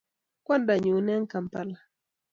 [0.45, 1.77] kwanda nyun eng Kampala.